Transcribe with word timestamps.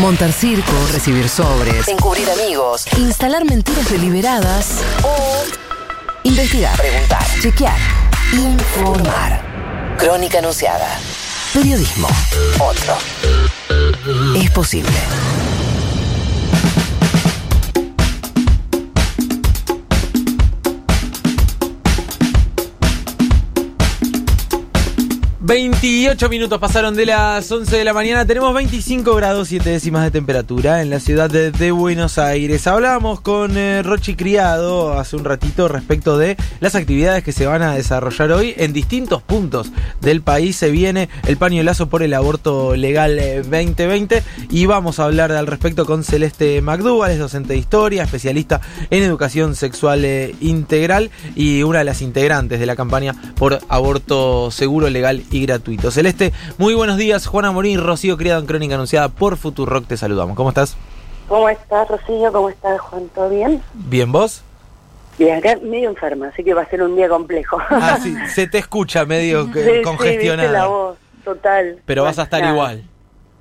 Montar 0.00 0.32
circo, 0.32 0.72
recibir 0.90 1.28
sobres, 1.28 1.86
encubrir 1.86 2.26
amigos, 2.30 2.86
instalar 2.96 3.44
mentiras 3.44 3.86
deliberadas 3.90 4.78
o 5.02 5.44
investigar, 6.22 6.74
preguntar, 6.78 7.22
chequear, 7.42 7.76
informar. 8.32 9.44
Crónica 9.98 10.38
anunciada. 10.38 10.98
Periodismo. 11.52 12.08
Otro. 12.58 12.96
Es 14.34 14.50
posible. 14.52 14.90
28 25.50 26.28
minutos 26.28 26.60
pasaron 26.60 26.94
de 26.94 27.06
las 27.06 27.50
11 27.50 27.76
de 27.76 27.84
la 27.84 27.92
mañana. 27.92 28.24
Tenemos 28.24 28.54
25 28.54 29.16
grados 29.16 29.48
7 29.48 29.68
décimas 29.68 30.04
de 30.04 30.12
temperatura 30.12 30.80
en 30.80 30.90
la 30.90 31.00
ciudad 31.00 31.28
de, 31.28 31.72
Buenos 31.72 32.18
Aires. 32.18 32.68
Hablábamos 32.68 33.20
con 33.20 33.56
eh, 33.56 33.82
Rochi 33.82 34.14
Criado 34.14 34.96
hace 34.96 35.16
un 35.16 35.24
ratito 35.24 35.66
respecto 35.66 36.18
de 36.18 36.36
las 36.60 36.76
actividades 36.76 37.24
que 37.24 37.32
se 37.32 37.46
van 37.46 37.62
a 37.62 37.74
desarrollar 37.74 38.30
hoy 38.30 38.54
en 38.58 38.72
distintos 38.72 39.22
puntos 39.22 39.72
del 40.00 40.22
país. 40.22 40.54
Se 40.54 40.70
viene 40.70 41.08
el 41.26 41.36
pañuelazo 41.36 41.88
por 41.88 42.04
el 42.04 42.14
aborto 42.14 42.76
legal 42.76 43.16
2020 43.18 44.18
eh, 44.18 44.22
y 44.50 44.66
vamos 44.66 45.00
a 45.00 45.04
hablar 45.06 45.32
al 45.32 45.48
respecto 45.48 45.84
con 45.84 46.04
Celeste 46.04 46.62
McDougall, 46.62 47.10
es 47.10 47.18
docente 47.18 47.54
de 47.54 47.58
historia, 47.58 48.04
especialista 48.04 48.60
en 48.88 49.02
educación 49.02 49.56
sexual 49.56 50.04
eh, 50.04 50.32
integral 50.40 51.10
y 51.34 51.64
una 51.64 51.80
de 51.80 51.86
las 51.86 52.02
integrantes 52.02 52.60
de 52.60 52.66
la 52.66 52.76
campaña 52.76 53.16
por 53.34 53.58
aborto 53.68 54.52
seguro, 54.52 54.88
legal 54.88 55.24
y 55.32 55.39
gratuito. 55.46 55.90
Celeste, 55.90 56.32
muy 56.58 56.74
buenos 56.74 56.96
días. 56.96 57.26
Juana 57.26 57.50
Morín, 57.52 57.80
Rocío 57.80 58.16
Criado 58.16 58.40
en 58.40 58.46
Crónica 58.46 58.74
Anunciada 58.74 59.08
por 59.08 59.36
Futurock. 59.36 59.86
Te 59.86 59.96
saludamos. 59.96 60.36
¿Cómo 60.36 60.48
estás? 60.48 60.76
¿Cómo 61.28 61.48
estás, 61.48 61.86
Rocío? 61.88 62.32
¿Cómo 62.32 62.50
estás, 62.50 62.80
Juan? 62.80 63.08
¿Todo 63.14 63.30
bien? 63.30 63.62
Bien, 63.72 64.10
¿vos? 64.10 64.42
Bien, 65.16 65.36
acá 65.36 65.58
medio 65.62 65.90
enferma, 65.90 66.28
así 66.28 66.42
que 66.42 66.54
va 66.54 66.62
a 66.62 66.68
ser 66.68 66.82
un 66.82 66.96
día 66.96 67.08
complejo. 67.08 67.58
Ah, 67.68 67.98
sí, 68.02 68.16
se 68.26 68.48
te 68.48 68.58
escucha 68.58 69.04
medio 69.04 69.48
congestionada. 69.84 70.48
Sí, 70.48 70.52
la 70.52 70.66
voz, 70.66 70.98
total. 71.22 71.78
Pero 71.84 72.04
vas 72.04 72.18
a 72.18 72.22
estar 72.22 72.42
igual. 72.42 72.82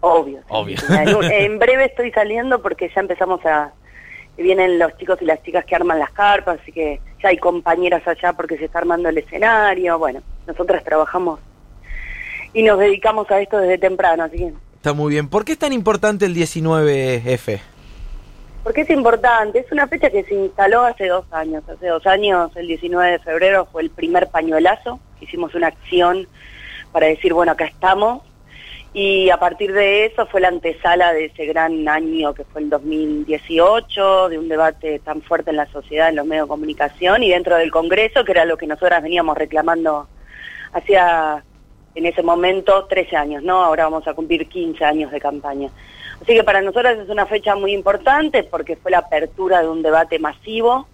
Obvio. 0.01 0.41
Obvio. 0.49 0.77
En, 0.89 1.57
breve 1.57 1.85
estoy 1.85 2.11
saliendo 2.11 2.61
porque 2.61 2.91
ya 2.93 3.01
empezamos 3.01 3.45
a... 3.45 3.71
Vienen 4.37 4.79
los 4.79 4.95
chicos 4.97 5.21
y 5.21 5.25
las 5.25 5.41
chicas 5.43 5.65
que 5.65 5.75
arman 5.75 5.99
las 5.99 6.11
carpas, 6.11 6.59
así 6.61 6.71
que 6.71 7.01
ya 7.21 7.29
hay 7.29 7.37
compañeras 7.37 8.07
allá 8.07 8.33
porque 8.33 8.57
se 8.57 8.65
está 8.65 8.79
armando 8.79 9.09
el 9.09 9.17
escenario. 9.17 9.97
Bueno, 9.99 10.21
nosotras 10.47 10.83
trabajamos 10.83 11.39
y 12.53 12.63
nos 12.63 12.79
dedicamos 12.79 13.29
a 13.31 13.39
esto 13.41 13.57
desde 13.57 13.77
temprano, 13.77 14.23
así 14.23 14.37
que... 14.37 14.53
Está 14.75 14.93
muy 14.93 15.11
bien. 15.11 15.27
¿Por 15.27 15.43
qué 15.43 15.53
es 15.53 15.59
tan 15.59 15.73
importante 15.73 16.25
el 16.25 16.33
19F? 16.33 17.59
Porque 18.63 18.81
es 18.81 18.89
importante, 18.89 19.59
es 19.59 19.71
una 19.71 19.87
fecha 19.87 20.09
que 20.09 20.23
se 20.23 20.33
instaló 20.33 20.83
hace 20.83 21.07
dos 21.07 21.25
años. 21.31 21.63
Hace 21.67 21.87
dos 21.87 22.05
años, 22.07 22.51
el 22.55 22.67
19 22.67 23.11
de 23.11 23.19
febrero, 23.19 23.67
fue 23.71 23.81
el 23.81 23.89
primer 23.89 24.27
pañuelazo. 24.27 24.99
Hicimos 25.19 25.53
una 25.55 25.67
acción 25.67 26.27
para 26.91 27.07
decir, 27.07 27.33
bueno, 27.33 27.51
acá 27.51 27.65
estamos. 27.65 28.23
Y 28.93 29.29
a 29.29 29.37
partir 29.37 29.71
de 29.73 30.05
eso 30.05 30.25
fue 30.27 30.41
la 30.41 30.47
antesala 30.47 31.13
de 31.13 31.25
ese 31.25 31.45
gran 31.45 31.87
año 31.87 32.33
que 32.33 32.43
fue 32.43 32.61
el 32.61 32.69
2018, 32.69 34.29
de 34.29 34.39
un 34.39 34.49
debate 34.49 34.99
tan 34.99 35.21
fuerte 35.21 35.51
en 35.51 35.57
la 35.57 35.67
sociedad, 35.67 36.09
en 36.09 36.15
los 36.15 36.25
medios 36.25 36.45
de 36.45 36.49
comunicación 36.49 37.21
y 37.21 37.29
dentro 37.29 37.55
del 37.57 37.69
Congreso, 37.69 38.25
que 38.25 38.31
era 38.31 38.45
lo 38.45 38.57
que 38.57 38.65
nosotras 38.65 39.03
veníamos 39.03 39.37
reclamando 39.37 40.07
hacía 40.73 41.43
en 41.95 42.05
ese 42.05 42.23
momento 42.23 42.85
13 42.85 43.15
años, 43.15 43.43
¿no? 43.43 43.63
Ahora 43.63 43.85
vamos 43.85 44.07
a 44.07 44.13
cumplir 44.13 44.47
15 44.47 44.83
años 44.85 45.11
de 45.11 45.19
campaña. 45.19 45.69
Así 46.21 46.33
que 46.33 46.43
para 46.43 46.61
nosotros 46.61 46.97
es 46.97 47.09
una 47.09 47.25
fecha 47.25 47.55
muy 47.55 47.73
importante 47.73 48.43
porque 48.43 48.75
fue 48.75 48.91
la 48.91 48.99
apertura 48.99 49.61
de 49.61 49.69
un 49.69 49.81
debate 49.81 50.19
masivo 50.19 50.87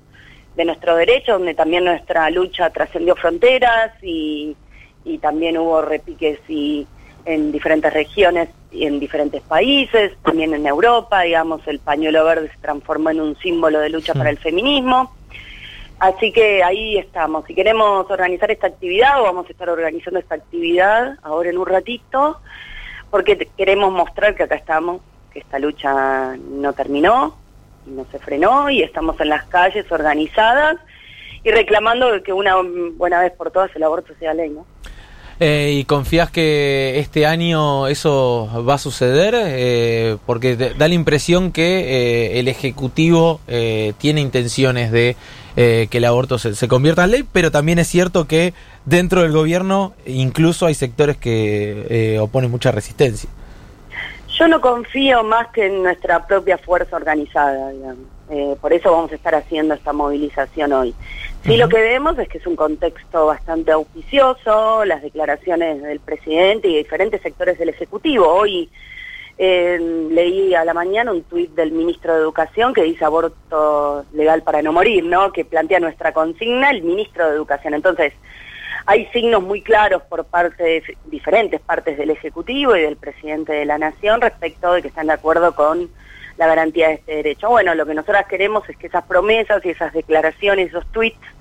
de 0.55 0.65
nuestro 0.65 0.95
derecho, 0.95 1.33
donde 1.33 1.53
también 1.53 1.83
nuestra 1.83 2.29
lucha 2.29 2.69
trascendió 2.69 3.15
fronteras 3.15 3.91
y, 4.01 4.55
y 5.03 5.17
también 5.17 5.57
hubo 5.57 5.81
repiques 5.81 6.39
y 6.47 6.87
en 7.25 7.51
diferentes 7.51 7.91
regiones 7.91 8.49
y 8.71 8.85
en 8.85 8.99
diferentes 8.99 9.41
países, 9.41 10.13
también 10.23 10.53
en 10.53 10.67
Europa, 10.67 11.21
digamos, 11.21 11.61
el 11.67 11.79
pañuelo 11.79 12.23
verde 12.23 12.49
se 12.49 12.57
transformó 12.59 13.09
en 13.09 13.21
un 13.21 13.37
símbolo 13.37 13.79
de 13.79 13.89
lucha 13.89 14.13
para 14.13 14.29
el 14.29 14.37
feminismo. 14.37 15.11
Así 15.99 16.31
que 16.31 16.63
ahí 16.63 16.97
estamos. 16.97 17.45
Si 17.45 17.55
queremos 17.55 18.09
organizar 18.09 18.51
esta 18.51 18.67
actividad, 18.67 19.21
o 19.21 19.23
vamos 19.23 19.47
a 19.47 19.51
estar 19.51 19.69
organizando 19.69 20.19
esta 20.19 20.35
actividad 20.35 21.17
ahora 21.23 21.49
en 21.49 21.57
un 21.57 21.65
ratito, 21.65 22.41
porque 23.09 23.37
queremos 23.57 23.93
mostrar 23.93 24.35
que 24.35 24.43
acá 24.43 24.55
estamos, 24.55 25.01
que 25.31 25.39
esta 25.39 25.57
lucha 25.57 26.35
no 26.35 26.73
terminó, 26.73 27.37
no 27.85 28.05
se 28.11 28.19
frenó 28.19 28.69
y 28.69 28.81
estamos 28.83 29.19
en 29.21 29.29
las 29.29 29.45
calles 29.45 29.89
organizadas 29.91 30.77
y 31.43 31.51
reclamando 31.51 32.21
que 32.23 32.33
una 32.33 32.55
buena 32.95 33.21
vez 33.21 33.31
por 33.33 33.51
todas 33.51 33.73
el 33.75 33.83
aborto 33.83 34.13
sea 34.19 34.33
ley, 34.33 34.49
¿no? 34.49 34.65
Eh, 35.39 35.75
¿Y 35.79 35.83
confías 35.83 36.31
que 36.31 36.97
este 36.99 37.25
año 37.25 37.87
eso 37.87 38.49
va 38.67 38.75
a 38.75 38.77
suceder? 38.77 39.35
Eh, 39.37 40.17
porque 40.25 40.55
da 40.55 40.87
la 40.87 40.93
impresión 40.93 41.51
que 41.51 41.79
eh, 42.35 42.39
el 42.39 42.47
Ejecutivo 42.47 43.41
tiene 43.97 44.21
intenciones 44.21 44.91
de 44.91 45.17
que 45.55 45.89
el 45.91 46.05
aborto 46.05 46.37
se, 46.37 46.67
convierta 46.67 47.05
en 47.05 47.11
ley, 47.11 47.25
pero 47.31 47.49
también 47.49 47.79
es 47.79 47.87
cierto 47.87 48.27
que 48.27 48.53
dentro 48.85 49.21
del 49.21 49.31
gobierno 49.31 49.93
incluso 50.05 50.65
hay 50.65 50.73
sectores 50.73 51.17
que 51.17 52.17
oponen 52.21 52.51
mucha 52.51 52.71
resistencia. 52.71 53.29
Yo 54.37 54.49
no 54.49 54.59
confío 54.59 55.23
más 55.23 55.47
que 55.53 55.67
en 55.67 55.81
nuestra 55.81 56.27
propia 56.27 56.57
fuerza 56.57 56.97
organizada, 56.97 57.71
por 58.59 58.73
eso 58.73 58.91
vamos 58.91 59.11
a 59.11 59.15
estar 59.15 59.33
haciendo 59.35 59.75
esta 59.75 59.93
movilización 59.93 60.73
hoy. 60.73 60.93
Sí, 61.45 61.57
lo 61.57 61.69
que 61.69 61.79
vemos 61.79 62.17
es 62.17 62.27
que 62.27 62.39
es 62.39 62.47
un 62.47 62.55
contexto 62.55 63.27
bastante 63.27 63.71
auspicioso, 63.71 64.83
las 64.83 65.03
declaraciones 65.03 65.79
del 65.83 65.99
presidente 65.99 66.67
y 66.67 66.77
diferentes 66.77 67.21
sectores 67.21 67.59
del 67.59 67.69
Ejecutivo. 67.69 68.27
Hoy 68.27 68.67
eh, 69.37 69.77
leí 70.09 70.55
a 70.55 70.65
la 70.65 70.73
mañana 70.73 71.11
un 71.11 71.21
tuit 71.21 71.51
del 71.51 71.71
ministro 71.71 72.15
de 72.15 72.21
Educación 72.21 72.73
que 72.73 72.81
dice 72.81 73.05
aborto 73.05 74.05
legal 74.13 74.41
para 74.41 74.63
no 74.63 74.73
morir, 74.73 75.05
¿no? 75.05 75.31
Que 75.31 75.45
plantea 75.45 75.79
nuestra 75.79 76.13
consigna 76.13 76.71
el 76.71 76.81
ministro 76.81 77.29
de 77.29 77.35
Educación. 77.35 77.75
Entonces, 77.75 78.13
hay 78.87 79.05
signos 79.13 79.43
muy 79.43 79.61
claros 79.61 80.01
por 80.01 80.25
parte 80.25 80.63
de 80.63 80.83
diferentes 81.05 81.61
partes 81.61 81.95
del 81.95 82.09
Ejecutivo 82.09 82.75
y 82.75 82.81
del 82.81 82.97
presidente 82.97 83.53
de 83.53 83.65
la 83.65 83.77
Nación 83.77 84.19
respecto 84.19 84.73
de 84.73 84.81
que 84.81 84.87
están 84.87 85.05
de 85.05 85.13
acuerdo 85.13 85.53
con 85.53 85.91
la 86.37 86.47
garantía 86.47 86.87
de 86.87 86.93
este 86.95 87.15
derecho. 87.17 87.49
Bueno, 87.49 87.75
lo 87.75 87.85
que 87.85 87.93
nosotras 87.93 88.25
queremos 88.25 88.67
es 88.67 88.75
que 88.77 88.87
esas 88.87 89.05
promesas 89.05 89.63
y 89.63 89.69
esas 89.69 89.93
declaraciones, 89.93 90.69
esos 90.69 90.85
tweets, 90.91 91.34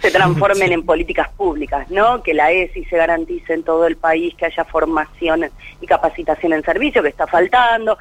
se 0.00 0.10
transformen 0.10 0.72
en 0.72 0.84
políticas 0.84 1.28
públicas, 1.30 1.90
¿no? 1.90 2.22
Que 2.22 2.34
la 2.34 2.50
ESI 2.50 2.84
se 2.84 2.96
garantice 2.96 3.54
en 3.54 3.62
todo 3.62 3.86
el 3.86 3.96
país, 3.96 4.34
que 4.34 4.46
haya 4.46 4.64
formación 4.64 5.50
y 5.80 5.86
capacitación 5.86 6.52
en 6.52 6.62
servicio, 6.62 7.02
que 7.02 7.08
está 7.08 7.26
faltando, 7.26 7.98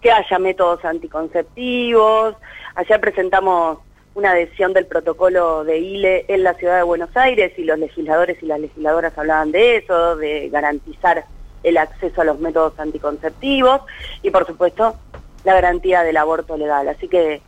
que 0.00 0.10
haya 0.10 0.38
métodos 0.38 0.84
anticonceptivos. 0.84 2.36
Ayer 2.74 3.00
presentamos 3.00 3.78
una 4.14 4.30
adhesión 4.30 4.72
del 4.72 4.86
protocolo 4.86 5.64
de 5.64 5.78
ILE 5.78 6.24
en 6.28 6.44
la 6.44 6.54
ciudad 6.54 6.76
de 6.76 6.82
Buenos 6.84 7.16
Aires 7.16 7.52
y 7.56 7.64
los 7.64 7.78
legisladores 7.78 8.40
y 8.42 8.46
las 8.46 8.60
legisladoras 8.60 9.16
hablaban 9.18 9.50
de 9.50 9.76
eso, 9.78 10.16
de 10.16 10.48
garantizar 10.50 11.24
el 11.62 11.76
acceso 11.78 12.20
a 12.20 12.24
los 12.24 12.38
métodos 12.38 12.78
anticonceptivos 12.78 13.80
y 14.22 14.30
por 14.30 14.46
supuesto 14.46 14.94
la 15.44 15.54
garantía 15.54 16.02
del 16.02 16.16
aborto 16.16 16.56
legal. 16.56 16.88
Así 16.88 17.08
que 17.08 17.40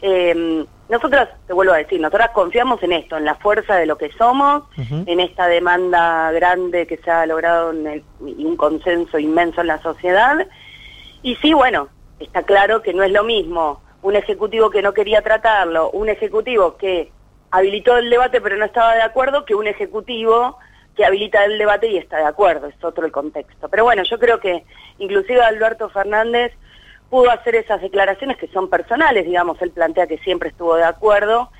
eh, 0.00 0.64
nosotros, 0.88 1.28
te 1.46 1.52
vuelvo 1.52 1.72
a 1.72 1.78
decir, 1.78 2.00
nosotras 2.00 2.30
confiamos 2.30 2.82
en 2.82 2.92
esto, 2.92 3.16
en 3.16 3.24
la 3.24 3.36
fuerza 3.36 3.76
de 3.76 3.86
lo 3.86 3.96
que 3.96 4.12
somos, 4.12 4.64
en 4.76 5.18
esta 5.20 5.46
demanda 5.46 6.30
grande 6.32 6.86
que 6.86 6.98
se 6.98 7.10
ha 7.10 7.24
logrado 7.26 7.72
en 7.72 8.04
un 8.20 8.56
consenso 8.56 9.18
inmenso 9.18 9.62
en 9.62 9.68
la 9.68 9.80
sociedad. 9.82 10.46
Y 11.22 11.36
sí, 11.36 11.54
bueno, 11.54 11.88
está 12.20 12.42
claro 12.42 12.82
que 12.82 12.92
no 12.92 13.02
es 13.02 13.12
lo 13.12 13.24
mismo 13.24 13.80
un 14.02 14.16
ejecutivo 14.16 14.68
que 14.68 14.82
no 14.82 14.92
quería 14.92 15.22
tratarlo, 15.22 15.90
un 15.90 16.10
ejecutivo 16.10 16.76
que 16.76 17.10
habilitó 17.50 17.96
el 17.96 18.10
debate 18.10 18.42
pero 18.42 18.56
no 18.58 18.66
estaba 18.66 18.94
de 18.94 19.02
acuerdo, 19.02 19.46
que 19.46 19.54
un 19.54 19.66
ejecutivo 19.66 20.58
que 20.94 21.06
habilita 21.06 21.44
el 21.44 21.58
debate 21.58 21.88
y 21.88 21.96
está 21.96 22.18
de 22.18 22.26
acuerdo, 22.26 22.66
es 22.66 22.84
otro 22.84 23.06
el 23.06 23.12
contexto. 23.12 23.68
Pero 23.68 23.84
bueno, 23.84 24.02
yo 24.04 24.18
creo 24.18 24.38
que 24.38 24.64
inclusive 24.98 25.40
Alberto 25.40 25.88
Fernández 25.88 26.52
pudo 27.10 27.30
hacer 27.30 27.54
esas 27.54 27.80
declaraciones 27.80 28.36
que 28.36 28.48
son 28.48 28.68
personales, 28.68 29.24
digamos, 29.24 29.60
él 29.62 29.70
plantea 29.70 30.06
que 30.06 30.18
siempre 30.18 30.50
estuvo 30.50 30.76
de 30.76 30.84
acuerdo 30.84 31.50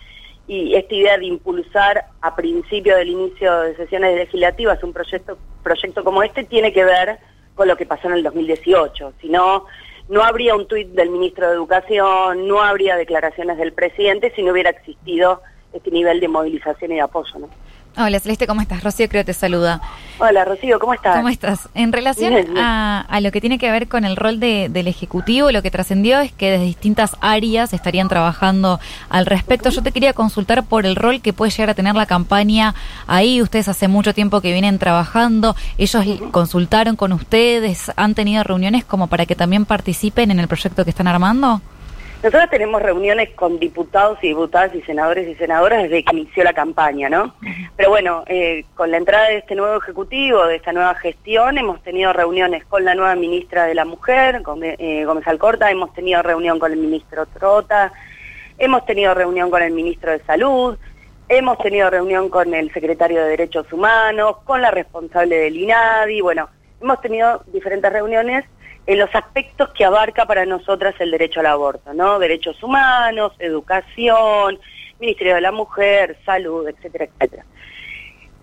y 0.46 0.74
esta 0.74 0.94
idea 0.94 1.18
de 1.18 1.26
impulsar 1.26 2.06
a 2.20 2.36
principio 2.36 2.96
del 2.96 3.08
inicio 3.08 3.60
de 3.60 3.76
sesiones 3.76 4.16
legislativas 4.16 4.82
un 4.82 4.92
proyecto, 4.92 5.38
proyecto 5.62 6.04
como 6.04 6.22
este 6.22 6.44
tiene 6.44 6.72
que 6.72 6.84
ver 6.84 7.18
con 7.54 7.68
lo 7.68 7.76
que 7.76 7.86
pasó 7.86 8.08
en 8.08 8.14
el 8.14 8.22
2018, 8.22 9.14
si 9.20 9.28
no, 9.28 9.66
no 10.08 10.22
habría 10.22 10.54
un 10.54 10.66
tuit 10.66 10.88
del 10.88 11.10
ministro 11.10 11.48
de 11.48 11.54
Educación, 11.54 12.46
no 12.46 12.60
habría 12.60 12.96
declaraciones 12.96 13.56
del 13.56 13.72
presidente 13.72 14.32
si 14.34 14.42
no 14.42 14.52
hubiera 14.52 14.70
existido 14.70 15.40
este 15.72 15.90
nivel 15.90 16.20
de 16.20 16.28
movilización 16.28 16.92
y 16.92 16.96
de 16.96 17.00
apoyo, 17.00 17.38
¿no? 17.38 17.48
Hola 17.96 18.18
Celeste, 18.18 18.48
¿cómo 18.48 18.60
estás? 18.60 18.82
Rocío 18.82 19.08
creo 19.08 19.24
te 19.24 19.32
saluda. 19.32 19.80
Hola 20.18 20.44
Rocío, 20.44 20.80
¿cómo 20.80 20.94
estás? 20.94 21.16
¿Cómo 21.16 21.28
estás? 21.28 21.68
En 21.74 21.92
relación 21.92 22.58
a, 22.58 23.02
a, 23.02 23.20
lo 23.20 23.30
que 23.30 23.40
tiene 23.40 23.56
que 23.56 23.70
ver 23.70 23.86
con 23.86 24.04
el 24.04 24.16
rol 24.16 24.40
de, 24.40 24.68
del 24.68 24.88
Ejecutivo, 24.88 25.52
lo 25.52 25.62
que 25.62 25.70
trascendió 25.70 26.18
es 26.18 26.32
que 26.32 26.50
desde 26.50 26.64
distintas 26.64 27.16
áreas 27.20 27.72
estarían 27.72 28.08
trabajando 28.08 28.80
al 29.08 29.26
respecto. 29.26 29.70
Yo 29.70 29.80
te 29.80 29.92
quería 29.92 30.12
consultar 30.12 30.64
por 30.64 30.86
el 30.86 30.96
rol 30.96 31.20
que 31.20 31.32
puede 31.32 31.52
llegar 31.52 31.70
a 31.70 31.74
tener 31.74 31.94
la 31.94 32.06
campaña 32.06 32.74
ahí. 33.06 33.40
Ustedes 33.40 33.68
hace 33.68 33.86
mucho 33.86 34.12
tiempo 34.12 34.40
que 34.40 34.52
vienen 34.52 34.80
trabajando, 34.80 35.54
ellos 35.78 36.04
consultaron 36.32 36.96
con 36.96 37.12
ustedes, 37.12 37.92
han 37.94 38.14
tenido 38.14 38.42
reuniones 38.42 38.84
como 38.84 39.06
para 39.06 39.24
que 39.24 39.36
también 39.36 39.66
participen 39.66 40.32
en 40.32 40.40
el 40.40 40.48
proyecto 40.48 40.82
que 40.82 40.90
están 40.90 41.06
armando. 41.06 41.60
Nosotros 42.24 42.48
tenemos 42.48 42.80
reuniones 42.80 43.28
con 43.34 43.58
diputados 43.58 44.18
y 44.22 44.28
diputadas 44.28 44.74
y 44.74 44.80
senadores 44.80 45.28
y 45.28 45.34
senadoras 45.34 45.82
desde 45.82 46.02
que 46.02 46.16
inició 46.16 46.42
la 46.42 46.54
campaña, 46.54 47.10
¿no? 47.10 47.34
Pero 47.76 47.90
bueno, 47.90 48.24
eh, 48.28 48.64
con 48.74 48.90
la 48.90 48.96
entrada 48.96 49.28
de 49.28 49.36
este 49.36 49.54
nuevo 49.54 49.76
ejecutivo, 49.76 50.46
de 50.46 50.56
esta 50.56 50.72
nueva 50.72 50.94
gestión, 50.94 51.58
hemos 51.58 51.82
tenido 51.82 52.14
reuniones 52.14 52.64
con 52.64 52.82
la 52.82 52.94
nueva 52.94 53.14
ministra 53.14 53.66
de 53.66 53.74
la 53.74 53.84
Mujer, 53.84 54.40
con, 54.42 54.64
eh, 54.64 55.04
Gómez 55.04 55.28
Alcorta, 55.28 55.70
hemos 55.70 55.92
tenido 55.92 56.22
reunión 56.22 56.58
con 56.58 56.72
el 56.72 56.78
ministro 56.78 57.26
Trota, 57.26 57.92
hemos 58.56 58.86
tenido 58.86 59.12
reunión 59.12 59.50
con 59.50 59.62
el 59.62 59.74
ministro 59.74 60.10
de 60.10 60.20
Salud, 60.20 60.78
hemos 61.28 61.58
tenido 61.58 61.90
reunión 61.90 62.30
con 62.30 62.54
el 62.54 62.72
secretario 62.72 63.22
de 63.22 63.28
Derechos 63.28 63.70
Humanos, 63.70 64.38
con 64.44 64.62
la 64.62 64.70
responsable 64.70 65.36
del 65.36 65.58
INADI, 65.58 66.22
bueno, 66.22 66.48
hemos 66.80 67.02
tenido 67.02 67.42
diferentes 67.48 67.92
reuniones 67.92 68.46
en 68.86 68.98
los 68.98 69.14
aspectos 69.14 69.70
que 69.70 69.84
abarca 69.84 70.26
para 70.26 70.44
nosotras 70.44 70.94
el 70.98 71.10
derecho 71.10 71.40
al 71.40 71.46
aborto, 71.46 71.94
¿no? 71.94 72.18
Derechos 72.18 72.62
humanos, 72.62 73.32
educación, 73.38 74.58
Ministerio 75.00 75.34
de 75.34 75.40
la 75.40 75.52
Mujer, 75.52 76.18
salud, 76.24 76.68
etcétera, 76.68 77.06
etcétera. 77.06 77.44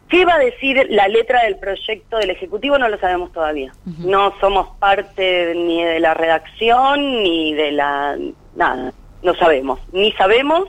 ¿Qué 0.10 0.26
va 0.26 0.36
a 0.36 0.40
decir 0.40 0.88
la 0.90 1.08
letra 1.08 1.44
del 1.44 1.58
proyecto 1.58 2.18
del 2.18 2.32
Ejecutivo? 2.32 2.78
No 2.78 2.90
lo 2.90 3.00
sabemos 3.00 3.32
todavía. 3.32 3.72
No 4.00 4.34
somos 4.42 4.76
parte 4.78 5.54
ni 5.56 5.82
de 5.84 6.02
la 6.02 6.14
redacción 6.14 7.24
ni 7.24 7.54
de 7.54 7.72
la... 7.72 8.18
nada, 8.56 8.92
no 9.24 9.36
sabemos. 9.36 9.80
Ni 9.94 10.12
sabemos, 10.14 10.68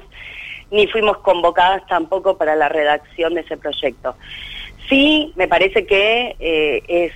ni 0.70 0.86
fuimos 0.86 1.18
convocadas 1.18 1.84
tampoco 1.88 2.36
para 2.38 2.54
la 2.54 2.68
redacción 2.68 3.34
de 3.34 3.40
ese 3.40 3.56
proyecto. 3.56 4.14
Sí, 4.88 5.32
me 5.34 5.48
parece 5.48 5.86
que 5.86 6.36
eh, 6.38 6.82
es 6.86 7.12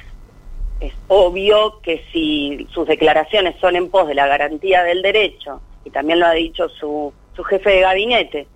es 0.80 0.92
obvio 1.08 1.80
que 1.80 2.04
si 2.12 2.66
sus 2.70 2.86
declaraciones 2.86 3.56
son 3.60 3.76
en 3.76 3.90
pos 3.90 4.08
de 4.08 4.14
la 4.14 4.26
garantía 4.26 4.82
del 4.82 5.02
derecho, 5.02 5.60
y 5.84 5.90
también 5.90 6.20
lo 6.20 6.26
ha 6.26 6.32
dicho 6.32 6.68
su, 6.68 7.12
su 7.34 7.44
jefe 7.44 7.70
de 7.70 7.80
gabinete, 7.80 8.46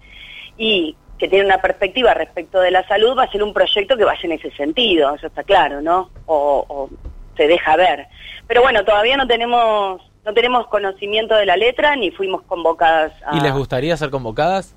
y 0.59 0.97
que 1.19 1.29
tiene 1.29 1.45
una 1.45 1.61
perspectiva 1.61 2.15
respecto 2.15 2.61
de 2.61 2.71
la 2.71 2.87
salud, 2.89 3.17
va 3.17 3.25
a 3.25 3.31
ser 3.31 3.43
un 3.43 3.53
proyecto 3.53 3.97
que 3.97 4.05
vaya 4.05 4.21
en 4.23 4.33
ese 4.33 4.51
sentido, 4.53 5.15
eso 5.15 5.27
está 5.27 5.45
claro, 5.45 5.83
¿no? 5.83 6.11
O, 6.27 6.89
se 7.37 7.47
deja 7.47 7.77
ver. 7.77 8.07
Pero 8.47 8.63
bueno, 8.63 8.85
todavía 8.85 9.17
no 9.17 9.27
tenemos 9.27 10.03
no 10.25 10.35
tenemos 10.35 10.67
conocimiento 10.67 11.35
de 11.35 11.47
la 11.47 11.57
letra 11.57 11.97
ni 11.97 12.11
fuimos 12.11 12.43
convocadas 12.43 13.13
a... 13.25 13.37
¿Y 13.37 13.41
les 13.41 13.55
gustaría 13.55 13.97
ser 13.97 14.11
convocadas? 14.11 14.77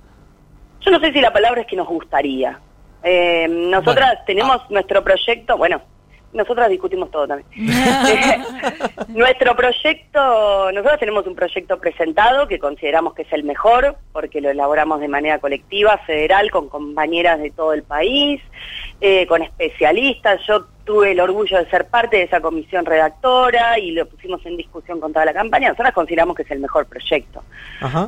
Yo 0.80 0.92
no 0.92 1.00
sé 1.00 1.12
si 1.12 1.20
la 1.20 1.34
palabra 1.34 1.62
es 1.62 1.68
que 1.68 1.76
nos 1.76 1.88
gustaría. 1.88 2.60
Eh, 3.04 3.48
nosotras 3.50 4.24
tenemos 4.26 4.58
ah. 4.62 4.68
nuestro 4.70 5.04
proyecto, 5.04 5.58
bueno, 5.58 5.82
nosotras 6.34 6.70
discutimos 6.70 7.12
todo 7.12 7.28
también. 7.28 7.50
Nuestro 9.10 9.56
proyecto, 9.56 10.72
nosotros 10.72 11.00
tenemos 11.00 11.26
un 11.28 11.36
proyecto 11.36 11.80
presentado 11.80 12.48
que 12.48 12.60
consideramos 12.60 13.14
que 13.14 13.24
es 13.24 13.34
el 13.34 13.44
mejor, 13.44 13.96
porque 14.12 14.42
lo 14.42 14.50
elaboramos 14.50 15.00
de 15.00 15.08
manera 15.08 15.40
colectiva, 15.40 15.98
federal, 16.00 16.52
con 16.52 16.70
compañeras 16.70 17.40
de 17.40 17.52
todo 17.52 17.74
el 17.74 17.84
país, 17.84 18.42
eh, 19.02 19.26
con 19.28 19.42
especialistas. 19.42 20.42
Yo 20.48 20.66
tuve 20.84 21.12
el 21.12 21.20
orgullo 21.20 21.58
de 21.58 21.70
ser 21.70 21.88
parte 21.88 22.18
de 22.18 22.24
esa 22.24 22.42
comisión 22.42 22.86
redactora 22.86 23.80
y 23.80 23.92
lo 23.92 24.08
pusimos 24.08 24.46
en 24.46 24.58
discusión 24.58 25.00
con 25.00 25.14
toda 25.14 25.26
la 25.26 25.34
campaña. 25.34 25.70
Nosotras 25.70 25.94
consideramos 25.94 26.36
que 26.36 26.44
es 26.44 26.52
el 26.52 26.60
mejor 26.60 26.88
proyecto, 26.88 27.44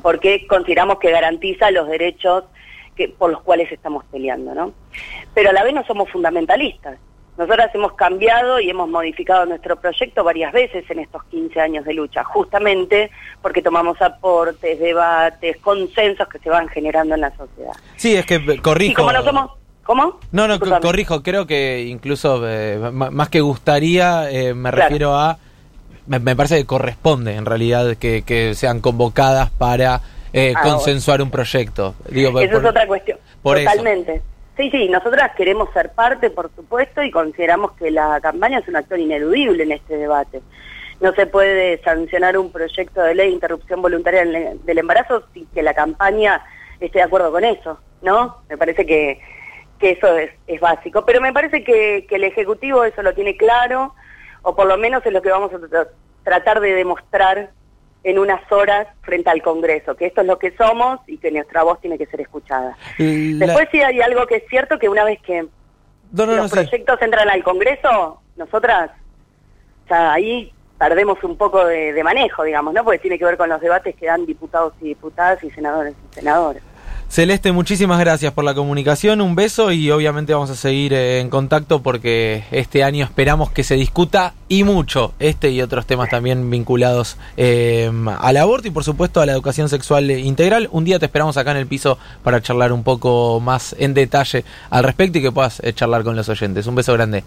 porque 0.01 0.45
consideramos 0.48 1.00
que 1.00 1.12
garantiza 1.12 1.72
los 1.72 1.88
derechos 1.88 2.45
que, 2.95 3.10
por 3.10 3.31
los 3.31 3.42
cuales 3.42 3.72
estamos 3.72 4.06
peleando, 4.06 4.54
¿no? 4.56 4.74
Pero 5.33 5.50
a 5.50 5.54
la 5.54 5.63
vez 5.63 5.74
no 5.74 5.86
somos 5.86 6.10
fundamentalistas. 6.10 6.98
Nosotras 7.37 7.69
hemos 7.73 7.93
cambiado 7.93 8.59
y 8.61 8.69
hemos 8.69 8.87
modificado 8.87 9.45
nuestro 9.45 9.75
proyecto 9.75 10.23
varias 10.23 10.53
veces 10.53 10.89
en 10.89 10.99
estos 10.99 11.23
15 11.25 11.59
años 11.59 11.85
de 11.85 11.93
lucha, 11.93 12.23
justamente 12.23 13.11
porque 13.41 13.61
tomamos 13.61 14.01
aportes, 14.01 14.79
debates, 14.79 15.57
consensos 15.57 16.29
que 16.29 16.39
se 16.39 16.49
van 16.49 16.69
generando 16.69 17.15
en 17.15 17.21
la 17.21 17.35
sociedad. 17.35 17.73
Sí, 17.97 18.15
es 18.15 18.25
que 18.25 18.61
corrijo. 18.61 19.11
no 19.11 19.23
somos... 19.23 19.51
¿Cómo? 19.83 20.19
No, 20.31 20.47
no, 20.47 20.59
corrijo, 20.81 21.21
creo 21.21 21.45
que 21.45 21.83
incluso 21.83 22.41
eh, 22.49 22.79
más 22.91 23.29
que 23.29 23.41
gustaría, 23.41 24.31
eh, 24.31 24.55
me 24.55 24.71
refiero 24.71 25.15
a... 25.15 25.38
Me, 26.07 26.35
parece 26.35 26.57
que 26.57 26.65
corresponde 26.65 27.35
en 27.35 27.45
realidad 27.45 27.95
que, 27.97 28.53
sean 28.55 28.79
convocadas 28.79 29.51
para 29.51 30.01
eh, 30.33 30.53
ah, 30.55 30.61
consensuar 30.63 31.21
un 31.21 31.29
proyecto. 31.29 31.93
Digo, 32.09 32.39
Eso 32.39 32.57
es 32.57 32.65
otra 32.65 32.88
cuestión. 32.88 33.19
Totalmente. 33.43 34.23
Sí, 34.57 34.71
sí, 34.71 34.87
nosotras 34.87 35.31
queremos 35.35 35.69
ser 35.73 35.91
parte, 35.91 36.29
por 36.29 36.49
supuesto, 36.55 37.03
y 37.03 37.11
consideramos 37.11 37.73
que 37.73 37.91
la 37.91 38.21
campaña 38.21 38.59
es 38.59 38.67
un 38.69 38.77
actor 38.77 38.97
ineludible 38.97 39.63
en 39.63 39.73
este 39.73 39.97
debate. 39.97 40.41
No 41.01 41.13
se 41.13 41.25
puede 41.25 41.81
sancionar 41.83 42.37
un 42.37 42.53
proyecto 42.53 43.01
de 43.01 43.15
ley 43.15 43.27
de 43.27 43.33
interrupción 43.33 43.81
voluntaria 43.81 44.23
del 44.23 44.77
embarazo 44.77 45.23
sin 45.33 45.45
que 45.47 45.61
la 45.61 45.73
campaña 45.73 46.41
esté 46.79 46.99
de 46.99 47.03
acuerdo 47.03 47.33
con 47.33 47.43
eso, 47.43 47.79
¿no? 48.01 48.37
Me 48.47 48.57
parece 48.57 48.85
que, 48.85 49.19
que 49.77 49.91
eso 49.91 50.17
es, 50.17 50.31
es 50.47 50.61
básico. 50.61 51.03
Pero 51.05 51.19
me 51.19 51.33
parece 51.33 51.65
que, 51.65 52.05
que 52.07 52.15
el 52.15 52.23
Ejecutivo 52.23 52.85
eso 52.85 53.03
lo 53.03 53.13
tiene 53.13 53.35
claro, 53.35 53.93
o 54.41 54.55
por 54.55 54.67
lo 54.67 54.77
menos 54.77 55.05
es 55.05 55.11
lo 55.11 55.21
que 55.21 55.31
vamos 55.31 55.51
a 55.53 55.87
tratar 56.23 56.61
de 56.61 56.73
demostrar 56.75 57.49
en 58.05 58.19
unas 58.19 58.39
horas 58.51 58.87
frente 59.01 59.31
al 59.31 59.41
Congreso, 59.41 59.95
que 59.95 60.05
esto 60.05 60.21
es 60.21 60.27
lo 60.27 60.37
que 60.37 60.55
somos 60.55 60.99
y 61.07 61.17
que 61.17 61.31
nuestra 61.31 61.63
voz 61.63 61.81
tiene 61.81 61.97
que 61.97 62.05
ser 62.05 62.21
escuchada. 62.21 62.77
Después 62.99 63.67
sí 63.71 63.81
hay 63.81 63.99
algo 63.99 64.27
que 64.27 64.35
es 64.35 64.43
cierto, 64.47 64.77
que 64.77 64.87
una 64.87 65.03
vez 65.03 65.19
que 65.23 65.47
los 66.11 66.51
proyectos 66.51 67.01
entran 67.01 67.29
al 67.29 67.43
Congreso, 67.43 68.21
nosotras, 68.37 68.91
ya 69.89 70.13
ahí 70.13 70.53
perdemos 70.77 71.23
un 71.23 71.35
poco 71.35 71.65
de, 71.65 71.93
de 71.93 72.03
manejo, 72.03 72.43
digamos, 72.43 72.75
¿no? 72.75 72.83
Porque 72.83 72.99
tiene 72.99 73.17
que 73.17 73.25
ver 73.25 73.37
con 73.37 73.49
los 73.49 73.59
debates 73.59 73.95
que 73.95 74.05
dan 74.05 74.27
diputados 74.27 74.73
y 74.81 74.89
diputadas 74.89 75.43
y 75.43 75.49
senadores 75.49 75.95
y 76.11 76.13
senadoras. 76.13 76.61
Celeste, 77.15 77.53
muchísimas 77.53 77.97
gracias 78.01 78.33
por 78.33 78.44
la 78.44 78.53
comunicación, 78.53 79.21
un 79.21 79.35
beso 79.35 79.71
y 79.71 79.89
obviamente 79.89 80.33
vamos 80.33 80.50
a 80.50 80.56
seguir 80.56 80.91
eh, 80.91 81.21
en 81.21 81.29
contacto 81.29 81.81
porque 81.81 82.44
este 82.51 82.83
año 82.83 83.06
esperamos 83.06 83.50
que 83.51 83.63
se 83.63 83.75
discuta 83.75 84.33
y 84.50 84.65
mucho 84.65 85.13
este 85.19 85.50
y 85.50 85.62
otros 85.62 85.85
temas 85.85 86.09
también 86.09 86.50
vinculados 86.50 87.17
eh, 87.38 87.89
al 88.19 88.35
aborto 88.35 88.67
y 88.67 88.71
por 88.71 88.83
supuesto 88.83 89.21
a 89.21 89.25
la 89.25 89.31
educación 89.31 89.69
sexual 89.69 90.12
integral. 90.12 90.67
Un 90.74 90.84
día 90.84 91.00
te 91.00 91.05
esperamos 91.05 91.38
acá 91.38 91.51
en 91.51 91.57
el 91.57 91.67
piso 91.67 91.98
para 92.22 92.41
charlar 92.41 92.74
un 92.74 92.84
poco 92.84 93.39
más 93.39 93.74
en 93.79 93.93
detalle 93.93 94.43
al 94.69 94.84
respecto 94.84 95.19
y 95.19 95.22
que 95.22 95.31
puedas 95.31 95.62
eh, 95.62 95.72
charlar 95.72 96.03
con 96.03 96.17
los 96.17 96.27
oyentes. 96.27 96.67
Un 96.67 96.75
beso 96.75 96.91
grande. 96.91 97.24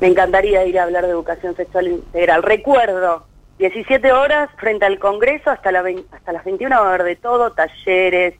Me 0.00 0.06
encantaría 0.06 0.64
ir 0.66 0.78
a 0.78 0.84
hablar 0.84 1.04
de 1.04 1.10
educación 1.10 1.56
sexual 1.56 1.88
integral. 1.88 2.44
Recuerdo, 2.44 3.26
17 3.58 4.12
horas 4.12 4.50
frente 4.56 4.84
al 4.84 5.00
Congreso 5.00 5.50
hasta, 5.50 5.72
la, 5.72 5.82
hasta 6.12 6.32
las 6.32 6.44
21 6.44 6.76
va 6.76 6.80
a 6.80 6.88
haber 6.90 7.02
de 7.02 7.16
todo, 7.16 7.50
talleres 7.50 8.34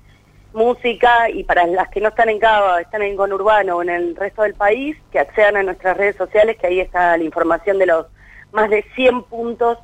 música 0.56 1.30
y 1.30 1.44
para 1.44 1.66
las 1.66 1.88
que 1.90 2.00
no 2.00 2.08
están 2.08 2.28
en 2.30 2.40
Cava, 2.40 2.80
están 2.80 3.02
en 3.02 3.16
Conurbano 3.16 3.76
o 3.76 3.82
en 3.82 3.90
el 3.90 4.16
resto 4.16 4.42
del 4.42 4.54
país, 4.54 4.96
que 5.12 5.20
accedan 5.20 5.56
a 5.56 5.62
nuestras 5.62 5.96
redes 5.96 6.16
sociales, 6.16 6.56
que 6.56 6.66
ahí 6.66 6.80
está 6.80 7.16
la 7.16 7.22
información 7.22 7.78
de 7.78 7.86
los 7.86 8.06
más 8.52 8.70
de 8.70 8.84
100 8.94 9.24
puntos 9.24 9.78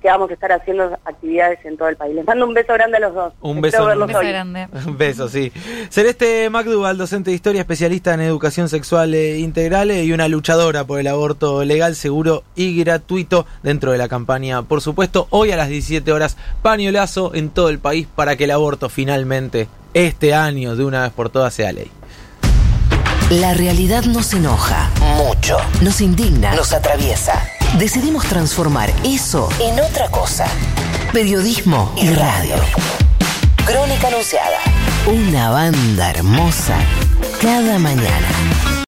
que 0.00 0.08
vamos 0.08 0.30
a 0.30 0.34
estar 0.34 0.52
haciendo 0.52 0.98
actividades 1.04 1.58
en 1.64 1.76
todo 1.76 1.88
el 1.88 1.96
país. 1.96 2.14
Les 2.14 2.26
mando 2.26 2.46
un 2.46 2.54
beso 2.54 2.72
grande 2.72 2.96
a 2.96 3.00
los 3.00 3.14
dos. 3.14 3.32
Un 3.40 3.60
beso, 3.60 3.84
un 3.84 4.06
beso 4.06 4.20
grande. 4.20 4.68
Un 4.86 4.98
beso, 4.98 5.28
sí. 5.28 5.52
Celeste 5.90 6.48
MacDougall, 6.50 6.96
docente 6.96 7.30
de 7.30 7.36
historia, 7.36 7.60
especialista 7.60 8.14
en 8.14 8.20
educación 8.20 8.68
sexual 8.68 9.14
e 9.14 9.38
integral 9.38 9.90
y 9.90 10.12
una 10.12 10.28
luchadora 10.28 10.84
por 10.84 11.00
el 11.00 11.06
aborto 11.06 11.64
legal, 11.64 11.94
seguro 11.94 12.44
y 12.54 12.76
gratuito 12.78 13.46
dentro 13.62 13.92
de 13.92 13.98
la 13.98 14.08
campaña. 14.08 14.62
Por 14.62 14.80
supuesto, 14.80 15.26
hoy 15.30 15.52
a 15.52 15.56
las 15.56 15.68
17 15.68 16.10
horas, 16.12 16.36
pañolazo 16.62 17.34
en 17.34 17.50
todo 17.50 17.68
el 17.68 17.78
país 17.78 18.06
para 18.14 18.36
que 18.36 18.44
el 18.44 18.50
aborto 18.50 18.88
finalmente 18.88 19.68
este 19.94 20.34
año 20.34 20.76
de 20.76 20.84
una 20.84 21.02
vez 21.02 21.12
por 21.12 21.30
todas 21.30 21.54
sea 21.54 21.72
ley. 21.72 21.90
La 23.30 23.54
realidad 23.54 24.04
nos 24.04 24.32
enoja 24.34 24.90
mucho, 25.16 25.56
nos 25.82 26.00
indigna, 26.00 26.52
nos 26.54 26.72
atraviesa. 26.72 27.59
Decidimos 27.80 28.26
transformar 28.26 28.92
eso 29.04 29.48
en 29.58 29.80
otra 29.80 30.10
cosa. 30.10 30.44
Periodismo 31.14 31.90
y 31.96 32.10
radio. 32.10 32.56
Crónica 33.64 34.08
Anunciada. 34.08 34.58
Una 35.06 35.48
banda 35.48 36.10
hermosa 36.10 36.76
cada 37.40 37.78
mañana. 37.78 38.28